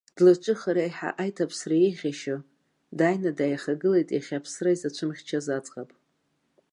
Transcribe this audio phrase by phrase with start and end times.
[0.15, 2.37] Длырҿыхар аиҳа аиҭаԥсра еиӷьашьо,
[2.97, 5.89] дааины дааихагылеит иахьа аԥсра изацәымхьчаз аӡӷаб.